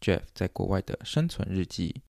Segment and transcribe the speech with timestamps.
[0.00, 2.02] Jeff 在国外的生存日记。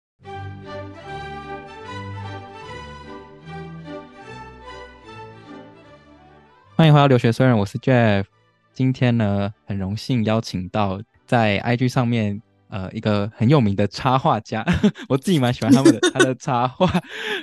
[6.76, 8.24] 欢迎回到留学虽然，我是 Jeff。
[8.72, 14.64] 今天呢，很荣幸邀请到在 IG 上面呃一个很有名的插画家，
[15.08, 16.88] 我自己蛮喜欢他们的他的插画。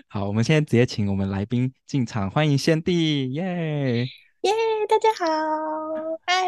[0.07, 4.05] 好，我们现在直接请我们来宾进场，欢迎先帝，耶
[4.45, 4.51] 耶，
[4.87, 5.25] 大家好，
[6.27, 6.43] 嗨。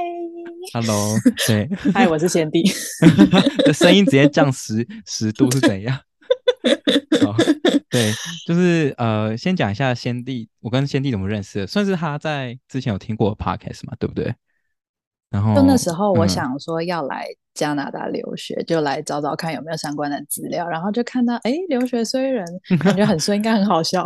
[0.72, 1.18] Hello，
[1.48, 2.62] 对，嗨，我是先帝。
[3.66, 5.98] 这声音直接降十十度是怎样？
[7.26, 7.36] 好，
[7.90, 8.14] 对，
[8.46, 14.32] 就是呃，先讲一下先帝，我跟先帝怎么认识的，算是他在之前有听过 podcast 嘛，对不对？
[15.32, 17.26] 然后，就那时候我想说要来
[17.56, 22.46] 加拿大留学，嗯、就来找找看有没有相关的资料，然后就看到哎，留学虽然
[22.80, 24.06] 感觉很衰，应该很好笑。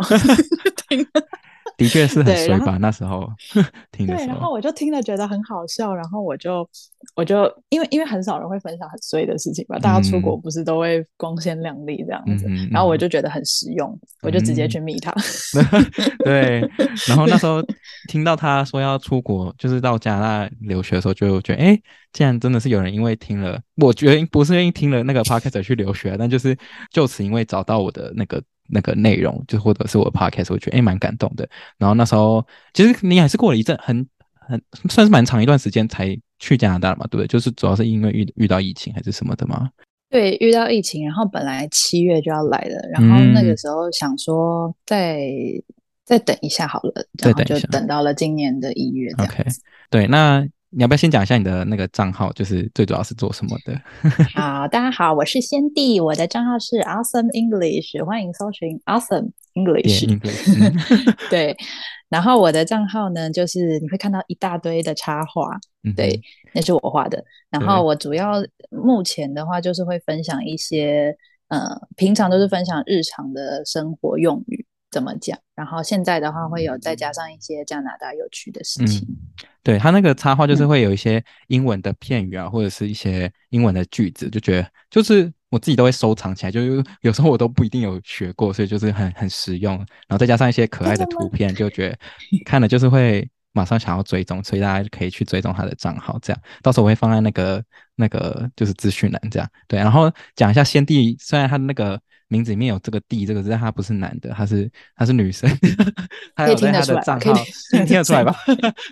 [1.76, 3.28] 的确是很衰吧，那时候
[3.90, 4.26] 听的时候。
[4.26, 6.68] 对，然后我就听了觉得很好笑，然后我就
[7.16, 15.12] 我就因为因为很少人会分享很衰的事情吧，大家出国不是都会光鲜亮丽这样子，嗯、然后我就觉得很实用，嗯、我就直接去密他。
[15.72, 15.90] 嗯、
[16.24, 16.60] 对，
[17.08, 17.62] 然后那时候
[18.08, 21.78] 听到他说要出国，就是到加拿大留学的时候，就觉得哎，
[22.12, 26.56] 既然真的是有人因为听了，我觉得不是因为听了那个 podcast 去留学，但就是
[26.90, 28.42] 就此因为找到我的那个。
[28.68, 31.48] 那个内容，就或者是我的 podcast，我觉得诶蛮感动的。
[31.78, 37.26] 然后那时候，其实你还是过了一阵很很算是蛮长一段时间才去加拿大嘛，对不对？
[37.26, 39.70] 就是主要是因为遇遇到疫情还是什么的嘛？
[40.10, 45.62] 对，遇到疫情，然后本来七月就要来了，然后那个时候想说再、嗯、
[46.04, 49.12] 再等一下好了，然后就等到了今年的一月。
[49.18, 49.44] OK，
[49.90, 50.46] 对，那。
[50.74, 53.78] 你要不要先讲一下你的那个账号，就是最主要是做什么的？
[54.34, 60.06] 好，大家好，我是先帝，我的账号是 Awesome English，欢迎搜寻 Awesome English。
[60.08, 61.28] Yeah, English.
[61.28, 61.54] 对，
[62.08, 66.18] 然后我的账号呢，就是你会看到一大堆的插画，嗯、对，
[66.54, 67.22] 那是我画的。
[67.50, 71.14] 然后我主要目前的话，就是会分享一些，
[71.48, 74.61] 呃，平常都是分享日常的生活用语。
[74.92, 75.36] 怎么讲？
[75.54, 79.00] 然后现在的话会有再加上一些加拿大有趣的事情。
[79.08, 79.16] 嗯、
[79.62, 89.76] 对，他那个插画就是会有一些英文的片语啊，嗯、或者是一些英文的句子，就觉得就是我自己都会收藏起来，就是有时候我都不一定有学过，所以就是很很实用。
[89.76, 91.98] 然后再加上一些可爱的图片，就觉得
[92.44, 97.64] 看了就是会马上想要追踪，所以大家可以去追踪他的账号，这样到时候我会放在那个
[97.96, 99.48] 那个就是资讯栏这样。
[99.66, 101.98] 对，然后讲一下先帝，虽然他的那个。
[102.32, 105.46] 名字里面有这个“弟”这个字，但他不是男的，他是他是女生。
[106.34, 107.34] 他有在他的账号，
[107.74, 108.34] 你 听得出来吧？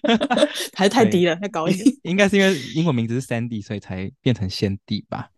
[0.77, 1.87] 还是太低了，太高一点。
[2.03, 5.31] 应该是因为英文名字是 Sandy，所以才变成先帝吧。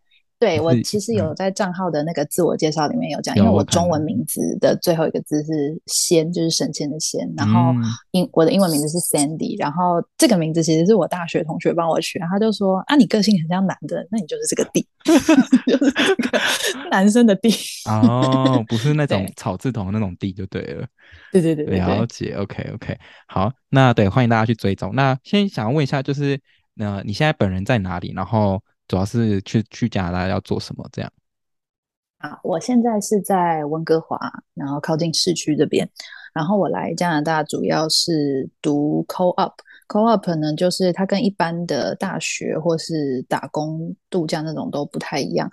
[0.43, 7.73] 对，我其实有在账号的那个自我介绍里面有讲，因为我中文名字的最后一个字是“仙”，就是省钱的“仙”，然后
[8.11, 16.41] 英我的英文名字是 Sandy，然后这个名字其实是我大学同学帮我取，他就说啊，你个性很像男的，那你就是这个“弟”， 就是这个
[16.91, 17.49] 男生的“弟”。
[17.87, 20.85] 哦，不是那 种草字头那种“弟”就对了。
[21.31, 22.35] 对对对，了解。
[22.35, 22.99] OK OK，
[23.29, 24.93] 好，那对，欢迎大家去追踪。
[24.97, 26.41] 那先想要问一下，就是
[26.81, 28.13] 呃，你现在本人在哪里？
[28.17, 28.61] 然后。
[28.89, 30.89] 主要是去去加拿大要做什么？
[30.93, 31.11] 这样
[32.19, 34.19] 啊，我现在是在温哥华，
[34.55, 35.89] 然后靠近市区这边。
[36.35, 39.53] 然后我来加拿大主要是读 co-op。
[39.89, 45.51] co-op 呢，就是它跟一般的大学或是打工度假那种都不太一样。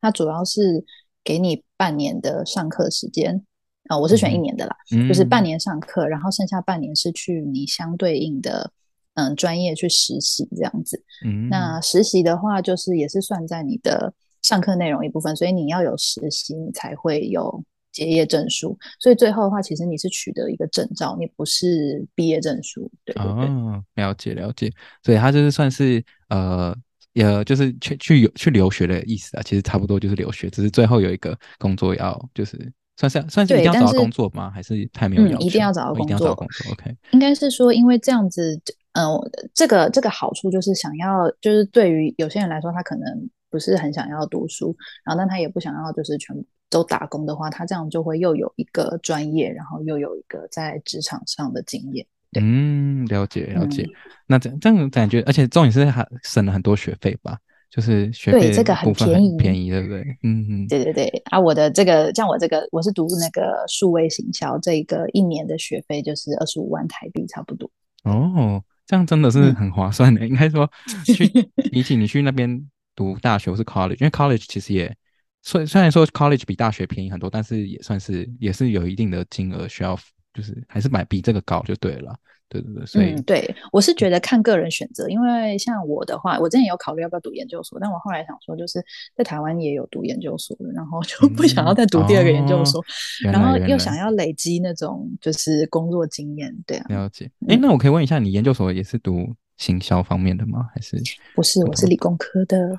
[0.00, 0.84] 它主要是
[1.22, 3.44] 给你半年的上课时间
[3.88, 8.70] 啊，我是选一年的啦，嗯、就是半年上课，然后剩下半年是去你相对应的。
[9.14, 11.02] 嗯，专业去实习这样子。
[11.24, 14.12] 嗯，那实习的话，就是也是算在你的
[14.42, 17.62] 上课内容一部分，所以你要有实习，你才会有
[17.92, 18.78] 结业证书。
[18.98, 22.90] 所以最后的话，其实你是取得一个证照，你不是毕业证书。
[23.04, 24.72] 对，对，对，哦，了解了解。
[25.02, 26.74] 所以他就是算是呃，
[27.12, 29.42] 也，就是去去去留学的意思啊。
[29.42, 32.72] 其实差不多就是留学，只是最后有一个工作要就是。
[32.98, 34.50] 算是算是一定要找到工作吗？
[34.50, 35.38] 还是太没有要求？
[35.38, 36.04] 嗯，一定要找到工作。
[36.04, 36.72] 一定要找工作。
[36.72, 38.60] OK，应该是说，因为这样子，
[38.92, 46.36] 嗯、呃，这个这个好处就是想要，就是对于有些人来说，他可能不是很想要读书，然后但他也不想要就是全
[46.70, 52.06] 都打工的话，他这样就会又有一个专业，然后又有一个在职场上的经验。
[52.40, 53.82] 嗯，了解了解。
[53.82, 53.90] 嗯、
[54.26, 57.38] 那这这样感觉，而且重点是还省了很多学费吧？
[57.70, 60.02] 就是学费对这个很便宜，便宜对不对？
[60.22, 61.06] 嗯嗯，对对对。
[61.30, 67.70] 啊，我的这个像我这个，我是读那个数位行销，这个一年的学费就是二十五万台币，差不多。
[68.04, 68.62] 哦。
[68.92, 70.70] 这样真的是很划算的，嗯、 应该说
[71.06, 71.26] 去
[71.72, 72.62] 比起你去那边
[72.94, 74.94] 读大学或是 college，因为 college 其实也
[75.40, 79.98] 虽虽然说 college 比大学便宜很多，但是也算是也是有一定的金额需要，
[80.34, 82.14] 就是还是买比这个高就对了。
[82.52, 88.84] 对对对，所以、嗯、对我是觉得看个人选择，因为像我的话，我之前有考虑要不要读研究所，但我后来想说，就是
[89.16, 92.84] 在台湾也有读研究所的，然后就不想要再读第二个研究所，
[93.24, 96.84] 嗯哦、然后又想要累积那种就是工作经验，对啊。
[96.90, 97.30] 了解。
[97.48, 100.68] 哎，那我可以问一下，你研究所也是读行销方面的吗？
[100.74, 101.00] 还是
[101.34, 101.64] 不是？
[101.64, 102.76] 我是理工科的。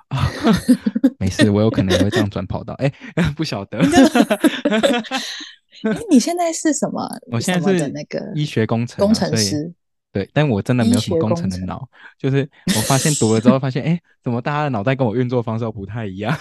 [1.17, 2.73] 没事，我有可能也会这样转跑道。
[2.75, 2.91] 哎，
[3.35, 3.79] 不晓得。
[5.83, 7.07] 哎，你现在是什么？
[7.31, 9.73] 我现在是那个医学工程工程师。
[10.13, 11.89] 对，但我真的没有什么工程的脑，
[12.19, 16.31] 就是我发现读了之后发现，哎，怎么大家的脑袋跟我运作方式都不太一样？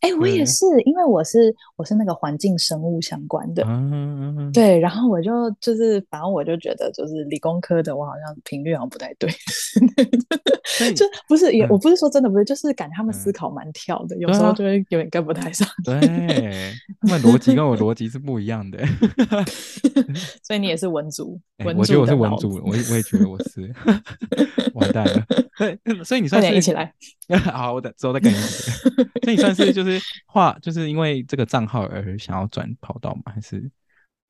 [0.00, 9.28] 哎，我也是，因为我是我是那个环境生物相关的，嗯、对，然后我就就是反正我就觉得就是理工科的，我好像频率好像不太对，
[10.88, 15.68] 以就不是也、嗯、我不是说真的不是，就是感觉他们思考蛮跳的，嗯、有时候就会有点跟不太上。
[15.84, 16.00] 对，
[17.02, 18.78] 他们逻辑跟我逻辑是不一样的，
[20.42, 22.61] 所以你也是文组，文组我觉得我是文组。
[22.64, 23.72] 我也我也觉得我是
[24.74, 26.92] 完蛋了，所以你算是一起来，
[27.52, 28.44] 好，我等之后再跟你讲。
[29.22, 33.32] 所以你算是就是画，就是因为这个账号而想要转跑道吗？
[33.34, 33.70] 还是？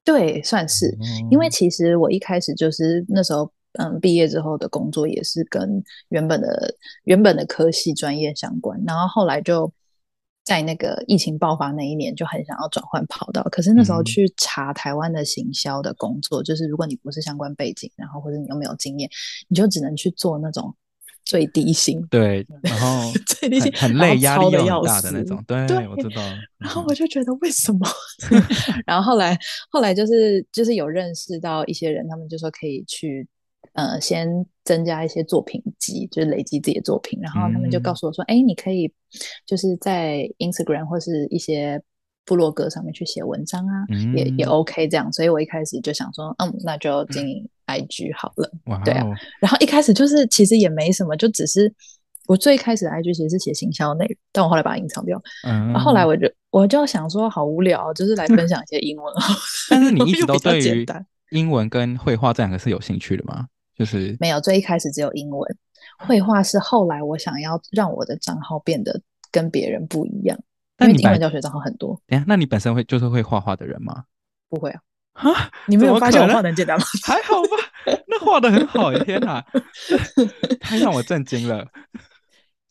[0.05, 6.75] 对，算是，嗯、因为其实我一开始就是那时候，嗯，毕业之后的工作也是跟原本的
[7.05, 9.73] 原本的科系专业相关，然后后来就。
[10.45, 13.43] 在那个疫情爆发那一年，就很想要转换跑道。
[13.45, 19.09] 可是那时候去查台湾的行销的工作，嗯、就是如果你不是相关背景，然后或者你又没有经验，
[19.49, 20.75] 你就只能去做那种
[21.25, 22.05] 最低薪。
[22.09, 25.43] 对，然后最低薪很累，压力又很大的那种。
[25.47, 26.23] 对，对我知道。
[26.59, 27.89] 然后我就觉得为什么？
[28.85, 29.39] 然后后来
[29.71, 33.27] 后来就是就是有认识到一些人，他们就说可以去。
[33.75, 34.29] 呃，先
[34.65, 38.93] 增加一些作品集，就是累积自己的作品，然后他们就告诉我说：“哎、嗯，你可以
[39.47, 41.83] 就是在 Instagram 或是一些
[42.27, 48.51] 部落格上面去写文章啊，嗯、也也 OK 这样。”所以我一开始就想说：“嗯，那就经营 IG 好了。
[48.67, 49.07] 哇”对啊，
[49.41, 51.73] 然后一开始就是其实也没什么，就只是
[52.27, 55.19] 我最开始的 IG 其实是写行销内容，但我后来把它隐藏掉。
[55.49, 59.15] 嗯，然后后来我就我就想说，好无聊，就是来分享一些英文。
[59.71, 60.87] 但是你一直都对于
[61.31, 63.47] 英文跟绘画这两个是有兴趣的吗？
[63.77, 65.57] 就是没有，最一开始只有英文，
[65.99, 70.39] 绘画是后来我想要让我的账号变得跟别人不一样，
[70.79, 72.01] 因为英文教学账号很多。
[72.07, 74.05] 等下，那你本身会就是会画画的人吗？
[74.49, 74.81] 不会啊，
[75.15, 76.85] 啊， 你没有发现我画的很简单吗？
[77.05, 79.45] 还好吧， 那画的很好，天哪，
[80.61, 81.67] 太让我震惊了。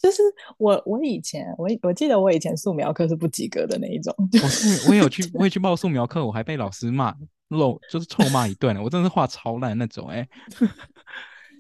[0.02, 0.22] 就是
[0.58, 4.14] 我，我以前我我记得我以前素描课是不及格的那一种。
[4.42, 7.16] 我是我也有去，我也去报素描课，我还被老师骂。
[7.50, 10.30] 漏就是臭骂一顿了，我真的是画超烂那种哎、欸。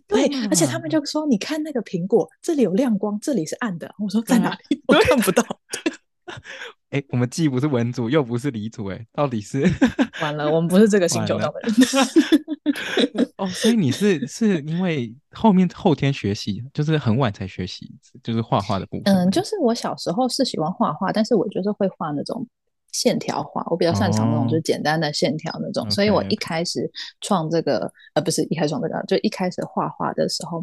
[0.07, 4.81] 对，而且他们就说：“你看那个苹果，这里有亮光，这里是暗的。”我说：“在哪里？
[4.87, 5.43] 我看不到。
[7.09, 9.61] ”我们既不是文组，又不是理组，哎，到底是
[10.21, 10.49] 完了？
[10.49, 13.29] 我们不是这个星球上的人。
[13.37, 17.91] 哦，所以你是是因为后面后天学习，就是很晚才学习，
[18.23, 19.13] 就是画画的部分。
[19.13, 22.47] 嗯，就是我小时候是喜欢画画，但是我就是会画那种。
[22.93, 30.61] 线条画，我比较擅长那种就是简单的线条那种，哦、所以我一开始创这个.呃不是一开始创这个，就一开始画画的时候，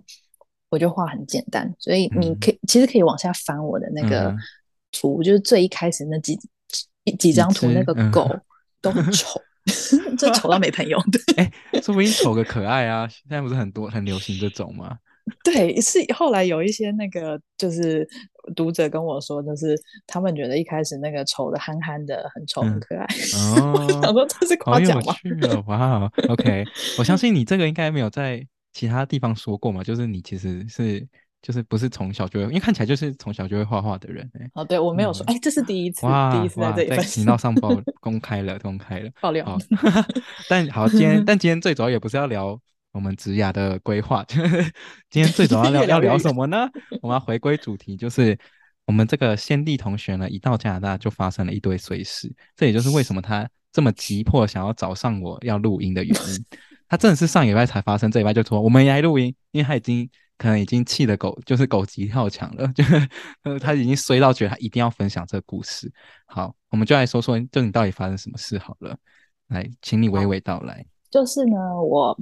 [0.68, 4.36] 我就画很简单，所以你可以、嗯、其实可以往下翻我的那个
[4.92, 6.38] 图，嗯、就是最一开始那几
[7.18, 8.28] 几张图，那个狗
[8.80, 9.40] 都很丑，
[10.18, 10.98] 就丑到没朋友。
[11.10, 14.98] 对，哎、欸，说不定丑个可爱啊，现在不是很多很流行这种吗？
[15.44, 18.08] 对，是后来有一些那个就是
[18.56, 25.14] 读者跟我说，就是他们觉得一开始那个丑的憨憨的很丑很可爱， 嗯、哦，想说这是夸奖吗？
[25.66, 26.64] 哇，OK，
[26.98, 28.42] 我相信你这个应该没有在
[28.72, 31.06] 其他地方说过嘛，就是你其实是
[31.42, 39.58] 就是不是从小就会，因为看起来就是从小就会画画的人哎，哦，对我没有说，哎、嗯，这是第一次，第一次在这里在频道上报 公开了，公开了爆料，好
[40.48, 42.58] 但好，今天 但今天最主要也不是要聊。
[42.90, 44.42] 我们职涯的规划，今
[45.22, 46.66] 天最主要要要聊什么呢？
[47.02, 48.36] 我们要回归主题，就是
[48.86, 56.44] 我们这个先帝同学呢，一到加拿大就发生了一堆碎事，这也就是为什么他这么急迫想要找上我要录音的原因。
[56.88, 62.84] 他真的是上礼拜才发生，这礼拜就说我们来录音，因为他已经可能已经气得狗就是狗急跳墙了， 就
[63.42, 65.92] 呃他已经衰到觉得他一定要分享这个故事。
[66.26, 68.96] 好，我们就来说说，就你到底发生什么事好了，
[69.48, 70.86] 来，请你娓娓道来。
[71.10, 72.18] 就是呢，我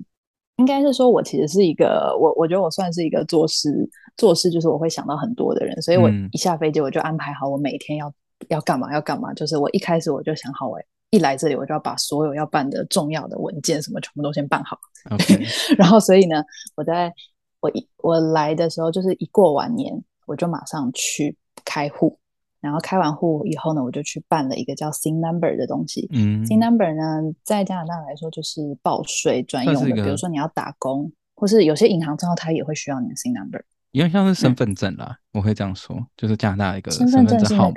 [0.57, 3.69] 应该是说，我其实是一个我我觉得我算是一个做事
[4.17, 8.13] 做事就是我会想到很多的人，所以我一下飞机我就安排好我每天要
[8.49, 10.79] 要干嘛要干嘛，就是我一开始我就想好，我
[11.11, 14.79] 一来这里我就要把所有要办的重要的文件什么全部都先办好。
[15.11, 15.47] Okay.
[15.79, 16.43] 然后所以呢，
[16.77, 17.13] 我在
[17.61, 22.19] 我一我来的时候就是一过完年我就马上去开户。
[22.59, 26.09] 然后开完户以后呢，我就去办了一个叫 SIN Number 的东西。
[26.11, 29.95] 嗯，SIN Number 呢，在加拿大来说就是报税专用的。
[29.95, 33.63] 比如说你要打工，或是有些银行账号，它也会需要你的 SIN Number。
[33.93, 37.75] 因为像是身份证啦，嗯、我会这样说，就是加拿大一个身份证号码。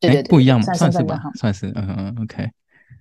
[0.00, 2.50] 对对对，不一样嘛，算是吧，算是嗯嗯 OK。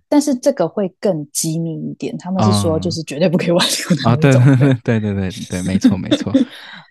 [0.07, 4.03] 但是这个会更机密一点，他们是说就是绝对不可以外流的。
[4.10, 6.33] 啊，对对对对对对，没错没错。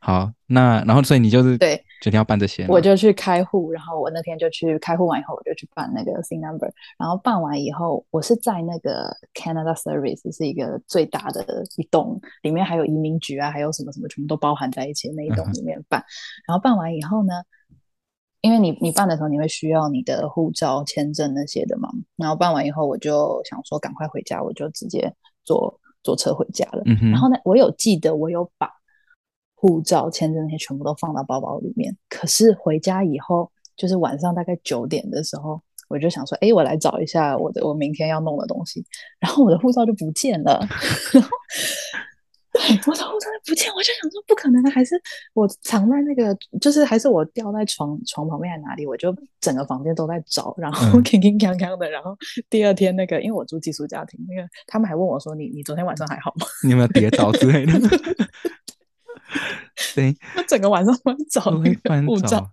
[0.01, 11.45] 好，那然后所以你就是对决定要办这些，我就去开户，然后我那天就去开户完以后，我就去办那个 SIN number，然后办完以后，我是在那个 Canada Service 是一个最大的
[11.77, 16.05] 一栋，里面还有移民局啊，还有什么什么，全部都包含在一起的那一栋里面办，嗯、
[16.49, 17.35] 然后办完以后呢。
[18.43, 21.91] 因为你你办的时候，你会需要你的护照、签证那些的嘛。
[22.17, 25.13] 然后办完以后，我就想说赶快回家，我就直接
[25.45, 26.83] 坐坐车回家了。
[26.87, 28.71] 嗯、然后呢，我有记得我有把
[29.55, 31.95] 护照、签证那些全部都放到包包里面。
[32.09, 38.83] 可是回家以后，就是晚上大概九点的时候，我就想说，哎，我来找一下我的我明天要弄的东西。
[39.19, 40.61] 然后我的护照就不见了。
[42.53, 45.01] 我的护照不见，我就想说不可能的，还是
[45.35, 48.87] 我藏在那个，就是还是我掉在床床旁边还是哪里？
[48.87, 51.89] 我就整个房间都在找，然后 铿铿锵锵的。
[51.89, 52.17] 然后
[52.49, 56.47] 第二天那个，因为我住寄宿家庭，那个他们还问我说：“你你昨天晚上还好吗？
[56.65, 57.73] 你有没有跌倒之类的？”
[59.95, 62.51] 对，我整个晚上翻找那个护照。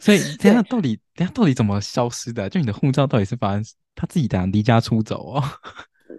[0.00, 2.48] 所以等下到底等下到底怎么消失的？
[2.48, 5.42] 就你的护照到底是发生他自己讲离家出走哦？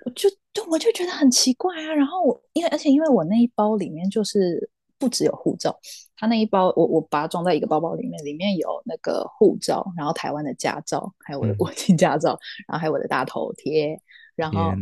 [0.06, 5.78] 我就就我就觉得很奇怪啊，然后我因为而且因为我那一包里面就是不只有护照，
[6.16, 14.00] 他那一包我我把它装在一个包包里面，里面有那个护照，然后台湾的驾照，还有我的国际驾照，嗯、然后还有我的大头贴，
[14.36, 14.74] 然后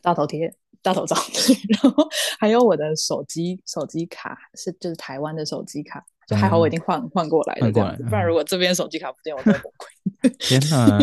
[0.00, 1.16] 大头贴大头照，
[1.82, 10.36] 然后还有我的手机手机卡是就是台湾的手机卡，就还好我已经换换、嗯、过来了这样子，不然如果这边手机卡不见，我会崩溃。
[10.38, 10.98] 天哪！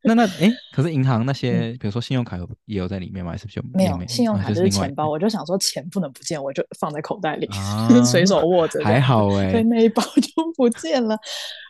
[0.04, 3.32] 那那哎，可是银行那些，比如说信用卡有也有在里面吗？
[3.32, 4.06] 还是就没有？
[4.06, 7.48] 信用卡就是钱包，我就想说钱不能不见，我就放在口袋里，
[8.04, 8.82] 随手握着。
[8.82, 11.18] 还好哎，所以那一包就不见了。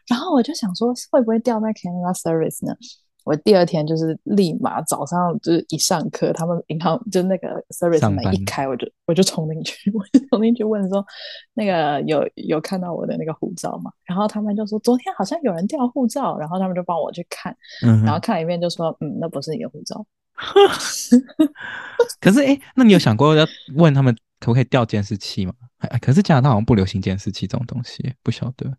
[0.09, 2.75] 然后我就想说，会不会掉在 Canada Service 呢？
[3.31, 11.07] 我第二天就是立马早上就是一上课，他们银行就那个 service 门一开，我就我就冲进去， 我就冲进去问说，
[11.55, 13.93] 那个有有看到我的那个护照吗？
[14.05, 17.57] 然后他们就说昨天好像有人掉护照，然后他们就帮我去看，
[17.87, 20.05] 嗯、然后看了一遍就说，嗯，那不是你的护照。
[22.21, 23.47] 可是哎，那你有想过要
[23.77, 25.53] 问他们可不可以调监视器吗？
[26.01, 28.77] 可是加拿大好像不流行监视器这种东西，不晓得。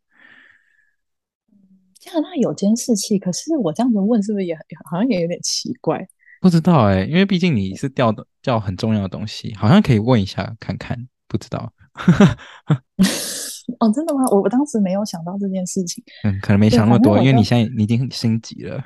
[2.02, 4.54] 加拿大有监视器，可是我这样子问是不是也
[4.84, 6.06] 好像也有点奇怪？
[6.42, 11.08] 不知道哎、欸，因为毕竟你是调的调很重要的东西，好像可以问一下看看。
[11.28, 11.72] 不知道
[13.80, 14.22] 哦，真的吗？
[14.32, 16.04] 我我当时没有想到这件事情。
[16.26, 18.84] 嗯，可能没想那么多，因为你现在你已经很心急了。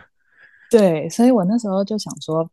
[0.70, 2.48] 对，所以我那时候就想说，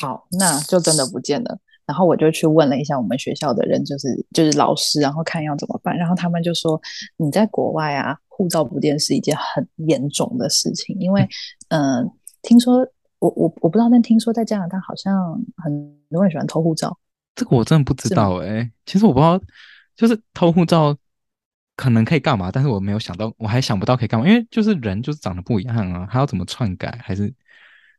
[0.00, 1.58] 好，那就真的不见了。
[1.84, 5.96] 然后我就去问了一下我们学校的人，就是就是老师，然后看要怎么办。
[5.96, 6.80] 然后他们就说，
[7.16, 8.16] 你在国外啊。
[8.36, 11.26] 护照不见是一件很严重的事情，因为，
[11.68, 12.12] 嗯、呃，
[12.42, 12.86] 听说
[13.18, 16.98] 我我我不知道，但听说在加拿大好像很多人喜欢偷护照。
[17.34, 19.40] 这个我真的不知道哎、欸，其实我不知道，
[19.96, 20.94] 就是偷护照
[21.76, 27.32] 可能可以干嘛，但是我没有想到，我还想不到可以干嘛，因为就是人就是长得不一样啊，还要怎么篡改还是？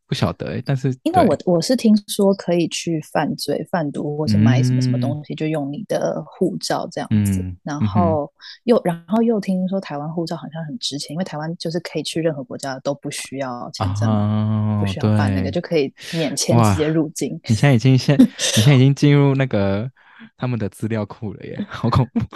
[0.08, 8.32] 不晓得、欸、但是因为我我是听说可以去犯罪、贩毒或者买什么什么东西，嗯、就用你的护照这样子，嗯、然后
[8.64, 17.38] 又、嗯、然后又听说台湾护照好像很值钱，因为台湾就是可以去任何国家都不需要签证，哦、不需要办那个就可以免签直接入境。
[17.44, 19.92] 你现在已经现 你现在已经进入那个
[20.38, 22.20] 他们的资料库了耶，好恐怖！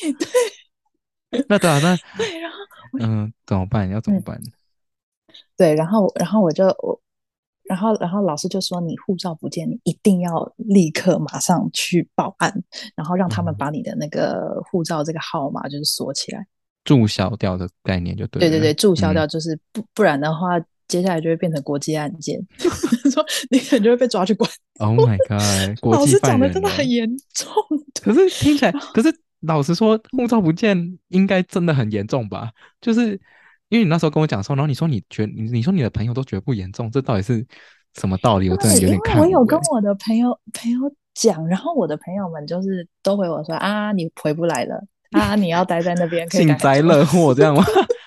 [0.00, 2.56] 对对，那对啊，那对，然后
[3.00, 3.90] 嗯，怎么办？
[3.90, 4.38] 要怎么办？
[4.38, 4.52] 嗯
[5.56, 7.00] 对，然后，然后我就我，
[7.64, 12.52] 然后，然后老师就说：“你护照不见，你一定要立刻马上去报案，
[12.94, 16.46] 然后让他们把你的那个护照这个号码就是锁起来，
[16.84, 18.40] 注销掉的概念就对。
[18.40, 22.40] 对对对，注销掉就是不、嗯、不然的话，接下来就会变成国际案件，
[23.12, 24.50] 说你可能就会被抓去关。
[24.80, 25.76] Oh my god！
[25.92, 27.52] 老师讲的真的很严重。
[28.00, 32.52] 可是听起来，可是老实说，护照不见应该真的很严重吧？
[32.80, 33.20] 就是
[33.68, 37.46] 因为你那时候跟我讲说，然后你说你觉你你说你的朋友都觉得不严重，这到底是
[37.94, 38.48] 什么道理？
[38.48, 39.16] 我真的有点看。
[39.16, 40.78] 因为我有跟我的朋友朋友
[41.14, 47.62] 讲，然后我的朋友们就是都回我说啊，你回不来了啊，你要待在那边，幸灾乐祸这样吗？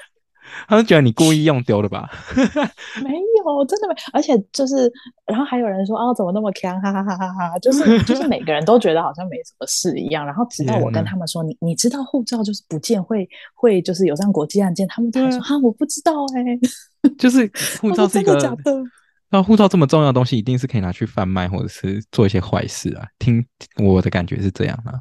[0.71, 2.09] 他们觉得你故意用丢的吧？
[3.03, 3.93] 没有，真的没。
[4.13, 4.89] 而且就是，
[5.25, 6.81] 然后还有人说啊，怎么那么强？
[6.81, 7.59] 哈哈哈哈哈！
[7.59, 10.25] 就是就是，每个人都觉得好像没什么事一样。
[10.25, 17.11] 然后直到我跟 他们说，你你知道护照就是不见会会就是有这样国际案件，他们才说哈，我不知道哎、欸。
[17.19, 17.51] 就是
[17.81, 18.81] 护照是一个假的？
[19.29, 23.05] 那护照这么重要的东西，一定是可以拿去贩卖或者是做一些坏事啊？
[23.19, 23.45] 听
[23.83, 24.93] 我的感觉是这样啊。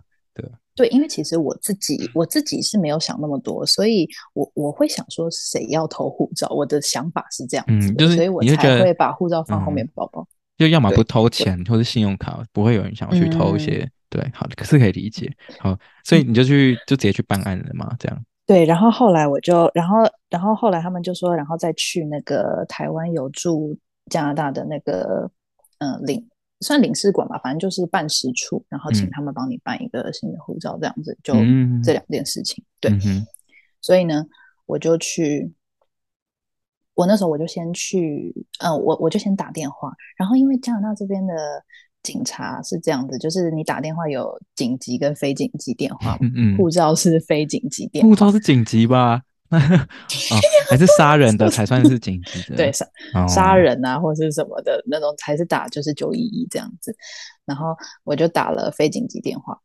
[0.75, 10.27] 对，因为其实我自己我自己是没有想那么多，所以我我会想说谁要偷护照，我的想法是这样子，嗯就是、所以我才会把护照放后面包包。
[10.57, 13.79] 就要么不偷钱，或者信用卡，不会有人想要去偷一些。
[13.79, 15.33] 嗯、对，好的，可是可以理解。
[15.59, 15.75] 好，
[16.05, 17.95] 所以你就去就直接去办案了嘛？
[17.99, 18.25] 这样。
[18.47, 19.97] 对，然后后来我就，然后
[20.29, 23.75] 然后后来他们就说，然后再去那个台湾有驻
[24.11, 25.31] 加拿大的那个
[25.79, 26.29] 嗯领。
[26.61, 31.35] 算领事馆吧，反正就是办事处，然后请他们帮你办一个新的护照，这样子，就
[31.83, 32.63] 这两件事情。
[32.81, 32.93] 对，
[33.81, 34.27] 所以呢，
[34.67, 35.51] 我就去，
[36.95, 41.35] 我那时候我就先去，嗯，我我就先打电话，然后因为加拿大这边的
[42.03, 46.19] 警察是这样子，就是你打电话有紧急跟非紧急电话，
[46.59, 49.23] 护照是非紧急电话，护照是紧急吧？
[49.59, 50.37] 哦，
[50.69, 52.87] 还是杀人的才算是紧急的，对，杀
[53.27, 56.95] 杀人啊，或者是什么的那种才是打就是九一一这样子。
[57.45, 59.59] 然后我就打了非紧急电话，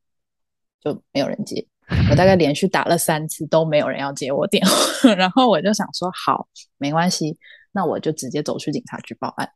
[0.83, 1.65] 就没有人接。
[2.09, 7.37] 我大概连续打了三次都没有人要接我电话， 然后我就想说好，没关系，
[7.71, 9.47] 那我就直接走去警察局报案。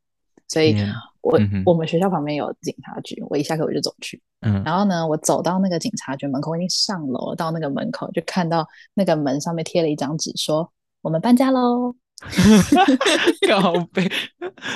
[0.49, 0.75] 所以
[1.21, 4.21] 我，我、嗯、我们学校旁边有警察局，我一下课我就走去。
[4.41, 10.69] 嗯，然后呢，我走到那个警察局门口，我已经上楼到那个门口，就看到那个门上面贴了一张纸，说
[11.01, 11.95] 我们搬家喽。
[13.47, 14.12] 告别，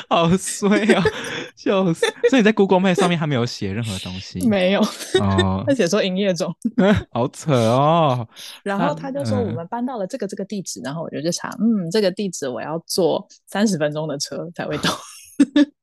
[0.07, 1.11] 好衰啊、哦！
[1.57, 2.05] 笑死。
[2.29, 4.47] 所以你在 Google Map 上面还没有写任何东西？
[4.47, 4.79] 没有
[5.19, 6.49] 哦，他写说营业中。
[7.11, 8.25] 好扯哦。
[8.63, 14.89] 然后他就说我们搬到了这个这个地址，然后我就去查，嗯，这个地址我要坐三十分钟的车才会到。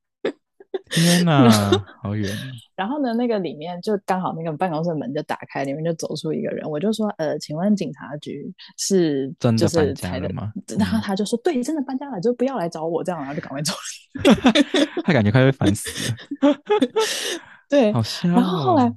[0.89, 1.49] 天哪，
[2.01, 2.29] 好远！
[2.75, 6.69] 然后呢，那个里面就刚好那个办公室的门就打开，里面就走出一个人。
[6.69, 13.73] 我就说：“呃，请问警察局是真的搬家了吗？”然后他就说：“对，真的搬家了，就不要来找我这样。”然后就赶快走
[15.05, 16.11] 他感觉快被烦死
[16.41, 16.55] 了。
[17.69, 18.33] 对，好笑哦。
[18.33, 18.93] 然后后来，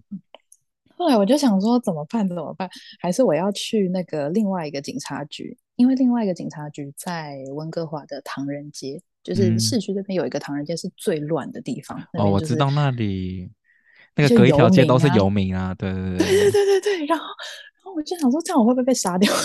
[0.96, 2.26] 后来我就想说怎么办？
[2.26, 2.68] 怎么办？
[3.00, 5.56] 还是我要去那个另外一个警察局？
[5.76, 13.50] 因为另外一个警察局在温哥华的唐人街就是市区这边有一个唐人街是最乱的地方哦我知道那里
[14.16, 16.50] 那个隔一条街都是游民啊对对对对。
[16.50, 19.32] 对对 然后然后我就想说这样我会不会被杀掉？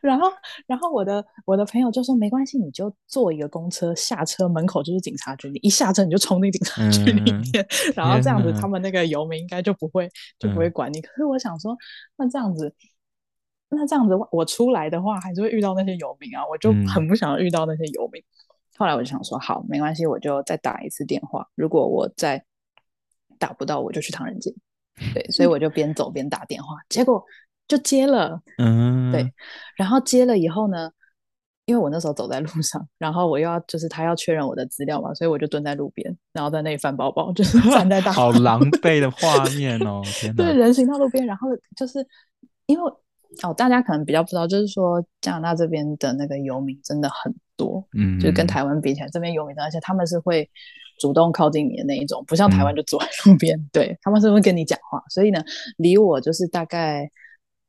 [0.00, 0.30] 然后
[0.66, 7.42] 然后我的我的朋友就说没关系你就坐一个公车下车门口就是警察局你一下车你就冲进警察局里面
[7.94, 11.00] 然后这样子他们那个游民应该就不会就不会管你。
[11.00, 11.76] 可是我想说
[12.16, 12.72] 那这样子
[13.70, 18.18] 那这样子，我出来的话还是会遇到那些游民啊，我就很不想遇到那些游民。
[18.22, 18.32] 嗯、
[18.78, 21.46] 后来我就想说，好，没关系，我就再打一次电话。
[21.54, 22.42] 如果我再
[23.38, 24.50] 打不到，我就去唐人街。
[25.12, 27.22] 对，所以我就边走边打电话，结果
[27.68, 28.40] 就接了。
[28.56, 29.30] 嗯，对。
[29.76, 30.90] 然后接了以后呢，
[31.66, 40.00] 因为我那时候走在路上，然后我又要就是他要确认我的资料嘛，所以我就蹲在路边，然后在那里翻包包，就是站在大好狼狈的画面哦！
[40.34, 41.98] 对，人行道路边，然后就是
[42.64, 42.92] 因为。
[43.42, 50.48] 哦，大家可能比较不知道，就是说加拿大这边的那个游民真的很多，嗯，就是跟台湾比起来，这边游民，而且他们是会
[50.98, 55.42] 主动靠近你的那一种，不像台湾就坐在路边，嗯、 对，他们是会跟你讲话，所以呢，
[55.76, 57.08] 离我就是大概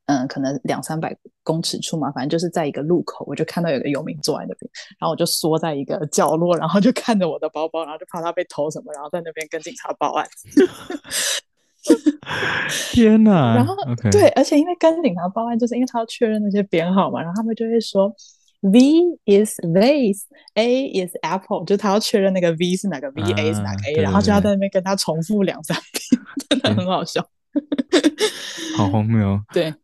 [0.06, 4.68] 嗯，可能两三百公尺处嘛，反正就是在一个路口，我就看到有个游民坐在那边，
[4.98, 10.26] 然后我就缩在一个角落，然后就看着我的包包，然后就怕他被偷什么，然后在那边跟警察报案。
[12.92, 13.54] 天哪！
[13.56, 13.74] 然后
[14.10, 18.14] 对，而且因为跟警察报案，就是因为他要确认那些编号嘛，然后他们就会说
[18.60, 18.80] V
[19.24, 26.02] is vase，A is apple，就他要确认那个 V 是哪个 V，A、啊、是哪个 A，然后就要在那边跟他重复两三遍，
[26.48, 27.26] 真的很好笑，
[28.76, 29.40] 好荒谬。
[29.52, 29.74] 对。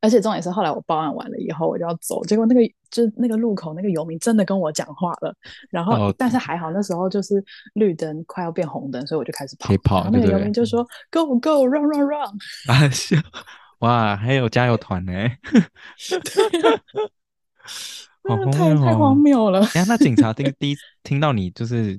[0.00, 5.34] 而且重点是，后来我报案完了以后，我就要走，结果那个就是那个路口那个游民真的跟我讲话了，
[5.70, 9.74] 然后、哦、但是还好那时候就是绿灯快要变红灯，所以我就开始跑。
[9.82, 12.28] 跑，那个游民就说对对 “Go Go Run Run Run”。
[12.68, 12.90] 啊，
[13.80, 15.12] 哇，还有加油团呢。
[18.28, 19.60] 好荒谬哦、太太荒谬了。
[19.74, 21.98] 哎呀，那警察听 第一听到你就是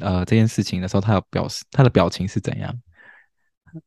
[0.00, 2.74] 呃这件事情的时候，他有表示他的表情是怎样？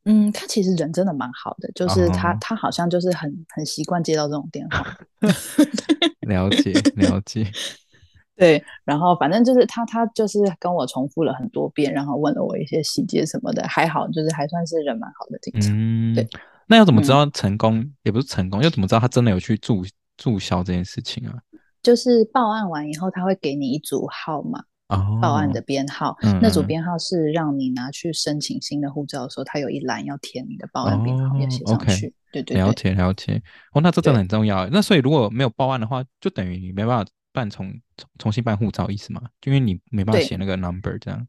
[0.05, 4.85] 嗯，他其实人真的蛮好的，就是他、哦、他好像就是很很习惯接到这种电话。
[6.27, 7.45] 了解了解，
[8.35, 15.69] 对，然后反正就是他他就是跟我重复了很多遍，然后问了我一些细节什么的，还好就是还算是人蛮好的警察。
[15.73, 16.27] 嗯，对。
[16.67, 19.83] 那要怎么知道成功、嗯、也不是成功，要怎么知道他真的有去注
[20.17, 21.33] 注销这件事情啊？
[21.81, 24.63] 就是报案完以后，他会给你一组号码。
[24.89, 31.85] 哦，报案的编号，嗯、那组编号是让你拿去申请新的护照的时候，它有一栏要填你的报案编号，要写上去。
[31.85, 33.39] 哦 okay、对，对对，了解了解。
[33.71, 34.67] 哦，那这真的很重要。
[34.69, 39.21] 那所以如果没有报案的话，就等于你没办法办重重重新办护照，意思吗？
[39.39, 41.27] 就因为你没办法写那个 number 这样。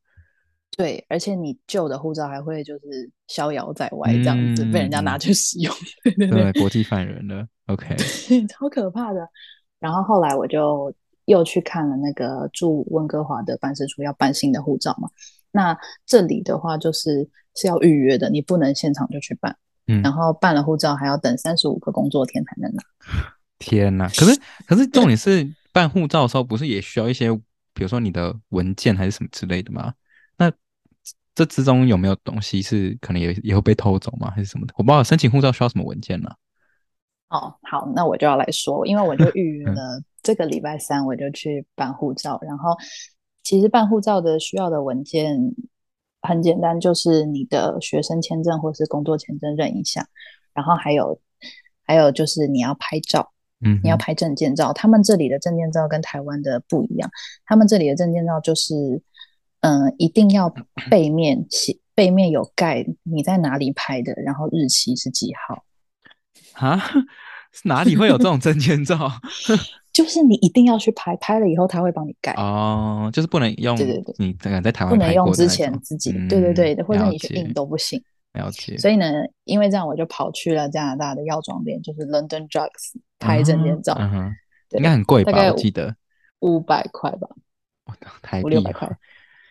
[0.78, 5.74] 对，而且你旧的护照还会就是逍遥在外，这样子、嗯、被人家拿去使用。
[6.02, 7.46] 对对对，国际犯人了。
[7.66, 7.94] OK，
[8.48, 9.20] 超可怕的。
[9.78, 10.90] 然后后来我就。
[11.30, 15.08] 又去看了那个驻温哥华的办事处要办新的护照嘛？
[15.52, 19.56] 那这里的话就是是要预约的，你不能现场就去办。
[19.86, 22.82] 嗯，然后办了护照还要等三十五个工作天才能拿。
[23.60, 24.08] 天哪！
[24.08, 27.32] 可是可是重点是办护照的时候不是也需要一些，
[27.72, 29.94] 比如说你的文件还是什么之类的吗？
[30.36, 30.52] 那
[31.34, 34.32] 这之中有没有东西是可能也也会被偷走吗？
[34.34, 34.74] 还是什么的？
[34.76, 36.30] 我不知道申请护照需要什么文件呢？
[37.28, 40.02] 哦，好，那我就要来说，因为我就预约了。
[40.22, 42.76] 这个礼拜三我就去办护照，然后
[43.42, 45.38] 其实办护照的需要的文件
[46.22, 50.06] 很简单，就是你的学生签证或是工作签证认一下，
[50.52, 51.20] 然后还有
[51.86, 53.32] 还有就是你要拍照，
[53.64, 54.72] 嗯，你要拍证件照。
[54.72, 57.10] 他们这里的证件照跟台湾的不一样，
[57.46, 59.02] 他们这里的证件照就是，
[59.60, 60.54] 嗯、呃，一定要
[60.90, 65.64] 背面写，背面有盖你在哪里拍的，然后日期是几号。
[66.52, 66.78] 啊？
[67.64, 69.10] 哪里会有这种证件照？
[69.92, 73.76] 就是你一定要去拍，拍了以后他会帮你盖哦，就是不能用。
[73.76, 78.00] 对对对，你这个在台湾不能用之前自己，嗯、对对对，或者你去印都不行。
[78.34, 78.76] 了解。
[78.78, 79.10] 所以呢，
[79.44, 83.98] 因为这样，我就跑去了加拿大的药妆店，就是 London Drugs 拍证件照。
[84.70, 85.32] 应该很贵吧？
[85.50, 85.96] 我记得
[86.38, 87.28] 五百块吧，
[88.22, 88.88] 台币五六百块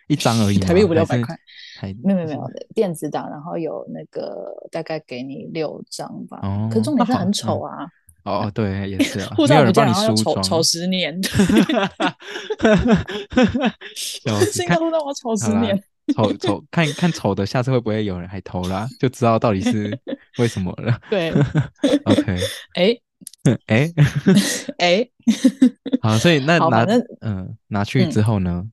[0.08, 1.36] 一张而已，台币五六百块。
[1.80, 2.42] 台没有没有没有
[2.74, 6.38] 电子档，然后有那个大概给你六张吧。
[6.42, 7.88] 哦，可是重点是很丑啊。
[8.24, 11.18] 哦，对，也是啊，护照不见，然后要丑丑十年，
[13.96, 15.82] 新的护照我丑十年，
[16.14, 18.86] 丑丑看看丑的，下次会不会有人还偷啦？
[19.00, 19.98] 就知道到底是
[20.38, 21.00] 为什么了。
[21.08, 21.30] 对
[22.04, 22.36] ，OK，
[22.74, 22.94] 哎
[23.66, 23.90] 哎
[24.76, 25.08] 哎，
[26.02, 26.84] 好，所以那拿
[27.22, 28.66] 嗯拿去之后呢？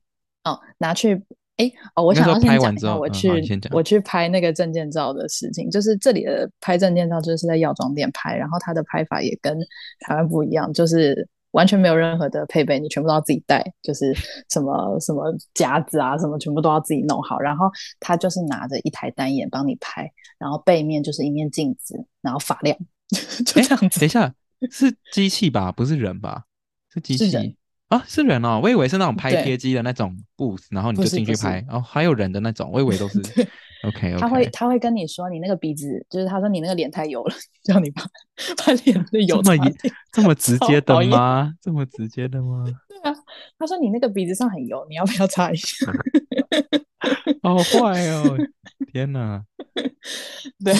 [0.44, 1.22] 哦，拿去。
[1.58, 5.68] 哎哦，我想要先讲一下我去、嗯、我去拍那个证件照的事情。
[5.70, 9.58] 就是这里的拍证件照就是在药妆店拍，然后它的拍法也跟
[10.00, 14.14] 台湾不一样，就是完全没有任何的配备，你全部都要自己带，就是
[14.48, 17.40] 什么什么夹子啊，什么全部都要自己弄好。
[17.40, 17.68] 然后
[17.98, 22.78] 他就是拿着一台单眼帮你拍，然后背面就是一面镜子，然后发亮
[23.44, 23.98] 就这样子。
[23.98, 24.32] 等一下，
[24.70, 25.72] 是机器吧？
[25.72, 26.44] 不是人吧？
[26.94, 27.56] 是机器。
[27.88, 33.18] 啊，是人哦，我以为是那种拍贴机的那种 booth，然后你就进去拍，哦，还有人的那种，我以为都是。
[33.84, 34.20] OK OK。
[34.20, 38.02] 他会他会跟你说，你那个鼻子，就是他说你那个脸太油了， 叫你把
[38.66, 39.64] 把脸的油这么
[40.12, 41.54] 这么直接的吗？
[41.62, 42.64] 这么直接的吗？
[42.88, 43.14] 对啊，
[43.58, 45.86] 他说你那个鼻子上很油，你要不要擦一下？
[47.42, 48.36] 好坏哦，
[48.92, 49.42] 天哪！
[50.64, 50.74] 对，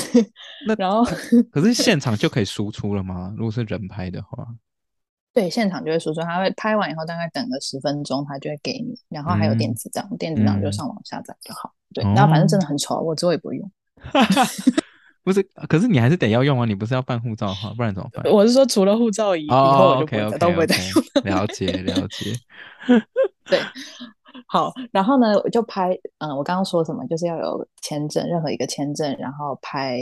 [0.66, 1.04] 那然后
[1.52, 3.32] 可是现场就可以输出了吗？
[3.38, 4.46] 如果是人拍的话？
[5.38, 11.72] 对，现场就会输出，他会拍完以后大概等个十分钟，他就会给你，然后还有电子档，嗯、电子档就上网下载就好。
[11.90, 13.70] 嗯、对，然后反正真的很丑，我之后也不会用。
[15.22, 18.24] 不是，可是你还是得要用啊，你不是要办护照哈，不然怎么办？
[18.32, 21.36] 我是说，除了护照以以后我就不会、oh, okay, okay, okay, 都不会再用。
[21.36, 22.32] 了解了解。
[23.46, 23.60] 对，
[24.48, 30.00] 好，然后呢，我就拍，嗯，我刚刚说什么，就是要有签证，任何一个签证，然后拍。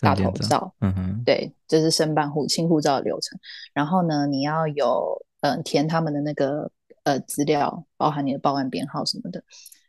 [0.00, 3.38] 大头照，嗯哼，对，这、就是申办护新护照的流程。
[3.72, 6.70] 然后呢，你要有嗯、呃、填他们的那个
[7.04, 9.42] 呃资料，包含你的报案编号什么的。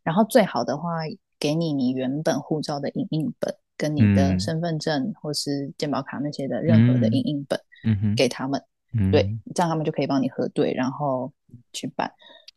[0.04, 0.92] 然后最好的话，
[1.40, 8.62] 给你你原本护照的影印本，跟你的身份证或是健保卡那些的任何的影印本，嗯哼，给他们，
[8.94, 11.32] 嗯、对，这样他们就可以帮你核对，然后
[11.74, 12.10] 去办。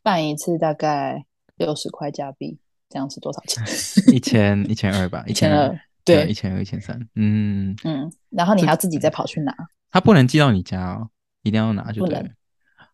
[0.03, 2.59] 办一次大概六十块加币，
[2.89, 3.63] 这样是多少钱？
[4.15, 5.79] 一千一千二吧，一千二。
[6.05, 9.55] 对，一千二、一千三，嗯嗯，然后你还要自己再跑去拿，
[9.91, 11.11] 他不能寄到你家哦，
[11.43, 12.29] 一定要拿就对了。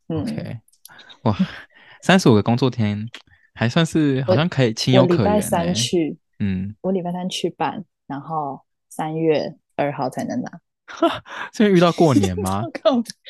[0.08, 0.60] 嗯、OK，
[1.22, 1.36] 哇，
[2.02, 3.08] 三十五个工作天，
[3.54, 5.24] 还算是好像可以情有可原。
[5.24, 10.50] 我礼拜三去，嗯，我礼拜三去办，然后三月二号才能拿。
[11.52, 12.62] 所以遇到过年吗？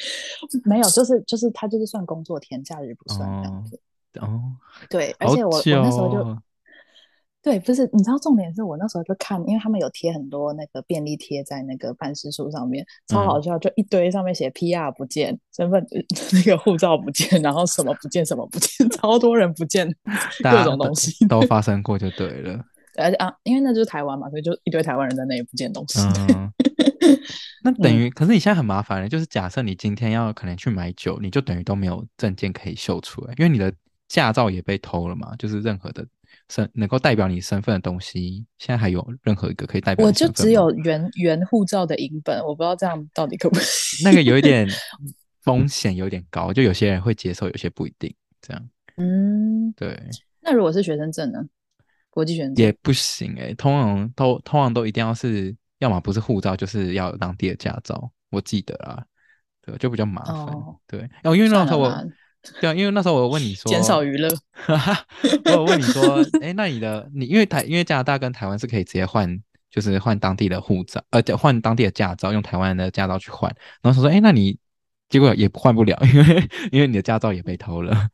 [0.64, 3.80] 没有，就是就是他就是算工作天，假日不算这样子。
[4.20, 4.42] 哦，哦
[4.90, 6.38] 对，而且我我那时候就。
[7.46, 15.86] 对，不是，你知道重点是我那时候就看，因为他们有贴很多那个便利贴在那个办事处上面，超好笑，就一堆上面写 PR 不见，嗯、身份
[16.34, 19.88] 那个护照不见，然后什么不见什么不见， 超多人不见
[20.42, 22.60] 各种东西都发生过就对了。
[22.98, 26.00] 而且啊，因为那就是台湾嘛，所以就一堆台湾人在那里不见东西。
[26.00, 26.52] 嗯、
[27.62, 33.72] 那等于，嗯、可是你现在很麻烦了，就是假设你今天要可能去买酒，你就等于都没有证件可以秀出来，因为你的
[34.08, 36.04] 驾照也被偷了嘛，就是任何的。
[36.48, 40.06] 身能够代表你身份的东西，现在还有任何一个可以代表？
[40.06, 44.04] 我就只有原原护照的影本，我不知道这样到底可不可以。
[44.04, 44.68] 那个有一点
[45.42, 48.14] 风险，有点高，就有些人会接受，有些不一定。
[48.40, 50.00] 这样，嗯，对。
[50.40, 51.40] 那如果是学生证呢？
[52.10, 58.10] 国际学生证也不行哎、欸，通常都通常都一定要是，要么不是护照，就是要有当地的驾照。
[58.30, 59.04] 我记得啊，
[59.62, 60.34] 对，就比较麻烦。
[60.34, 62.06] 哦、对，哦，因为那时候我。
[62.60, 64.28] 对啊，因为那时候我问你说，减少娱乐。
[65.46, 69.38] 我有问你说，哎，那你的你因为台因为加拿大跟台湾是可以直接换，
[69.70, 73.50] 就是换当地的护照，呃，换当地的驾照，用台湾的驾照去换。
[73.82, 74.58] 然后他说，哎，那你
[75.08, 78.08] 结果也换不了，因为因为你的驾照也被偷了，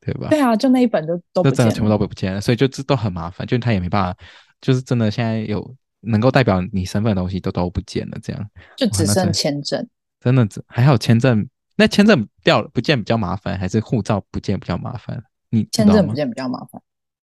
[0.00, 0.28] 对吧？
[0.30, 4.18] 对啊，就那一本就都不见了，全部都被不见了，所以就这都很麻烦，就他也没办法，
[4.60, 9.86] 就是真的现在有能够代表你身份的东西都都不见了，这样就只剩签证，
[10.20, 11.46] 真的只还好签证。
[11.76, 15.22] 那签证掉了不见比较麻烦，还是护照不见比较麻烦？
[15.50, 16.80] 你签证不见比较麻烦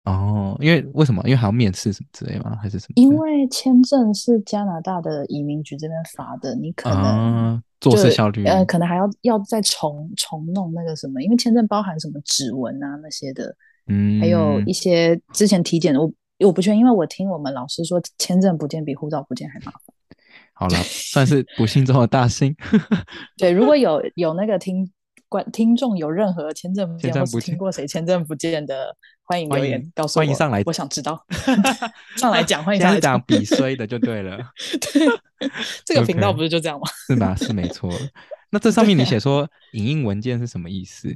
[0.05, 1.21] 哦，因为为什么？
[1.25, 2.57] 因为还要面试什么之类吗？
[2.61, 2.93] 还是什么？
[2.95, 13.55] 因为签证是加拿大的移民局这边发的，你可能、啊、做事效率呃，可能还要要再重重弄那个什么，因为签证包含什么指纹啊那些的，
[13.87, 19.93] 嗯，还有一些之前体检的，我我不确定，因为我听我们老师说，签证不见比护照不见还麻烦。
[20.59, 22.53] 好了，算是不幸中的大幸。
[23.37, 24.91] 对，如果有有那个听
[25.29, 28.93] 观听众有任何签证不见，或是听过谁签证不见的，
[29.23, 30.21] 欢迎留言告诉我。
[30.21, 31.25] 欢迎上来，我想知道。
[32.17, 34.37] 上来讲，欢迎上来讲比衰的就对了。
[35.37, 35.49] 对，
[35.85, 37.33] 这个频道不是就这样吗是吧？
[37.37, 37.89] 是没错。
[38.49, 41.15] 那这上面你写说影印文件是什么意思？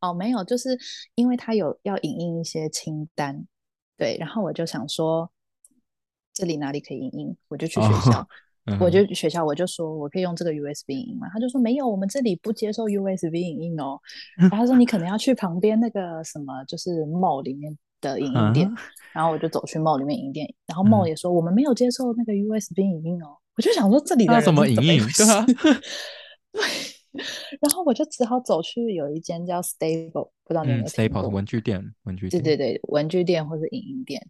[0.00, 0.76] 哦，没有，就是
[1.14, 3.46] 因为他有要影印一些清单，
[3.96, 5.30] 对，然后我就想说
[6.32, 8.26] 这里哪里可以影印，我就去学校。
[8.66, 14.00] 哦我就学校，我就说我可以用这个 USB 影印嘛，他就说没有，我们这里不接受 USB 影音哦。
[14.36, 18.70] 然后他说你可能要去旁边那个什么，就是 mall 里面的影音店。
[19.12, 23.36] 然后我就走去 mall 里面影印店，然后 mall 也说我们没有接受那个 USB 影音哦。
[23.56, 25.00] 我就想说这里的人怎么影音？
[26.52, 26.62] 对。
[27.60, 32.42] 然后我就只好走去有一间叫 Stable，不知道你有没有？Stable 文具店，文具店。
[32.42, 34.26] 对对对，文具店或者影音店，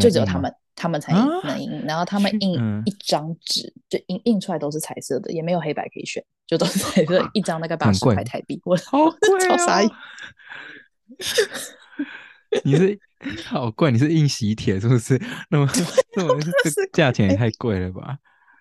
[0.00, 0.50] 就只有他们。
[0.74, 1.26] 他们才能
[1.58, 9.80] 印，啊、然后他们印一张纸，嗯、就印印出来都是彩色的，也没有黑白可以选，就都是彩色， 一张大概八十块台币，我好贵、哦，超傻。
[12.64, 12.98] 你是
[13.46, 15.20] 好贵，你是印喜帖是不是？
[15.50, 15.68] 那么
[16.16, 18.18] 那么这价钱也太贵了吧？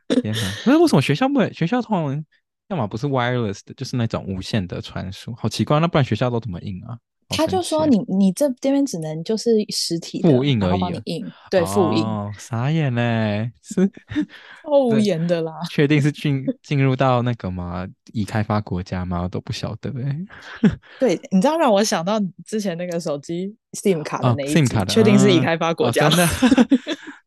[0.08, 0.42] 天哪！
[0.66, 2.26] 那为什么学校不学校通常
[2.70, 5.34] 要么不是 wireless 的，就是那种无线的传输？
[5.36, 6.98] 好奇怪，那不然学校都怎么印啊？
[7.36, 12.04] 他就说你：“你你这这边只能就是实体复印而已，帮你印对复印。
[12.04, 13.86] 哦”傻眼嘞，是
[14.64, 15.54] 超无言的啦。
[15.70, 17.88] 确定是进 进入到那个吗？
[18.14, 19.22] 已开发国家吗？
[19.24, 20.20] 我都不晓得哎。
[21.00, 26.10] 对，你知道让我想到之前那个手机 SIM 卡的那一集，确定是已开发国家。
[26.10, 26.28] 真的，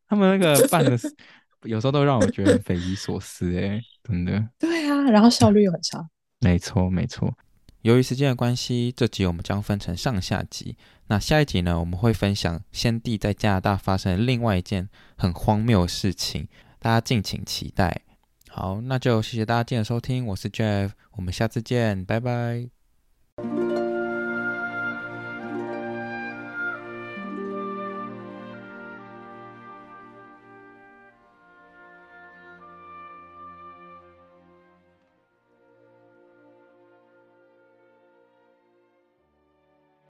[0.08, 0.96] 他们那个办的，
[1.64, 4.32] 有时候都让我觉得很匪夷所思哎，真的。
[4.58, 6.06] 对啊，然后效率又很差。
[6.40, 7.32] 没错，没错。
[7.86, 10.76] 由于时间的关系，这集我们将分成上下集。
[11.06, 16.48] 那下一集呢，我们会分享先帝在加拿大发生的另外一件很荒谬的事情，
[16.80, 18.02] 大家敬请期待。
[18.48, 22.75] 好，那就谢谢大家今天的收听，我是 Jeff，我们下次见，拜拜。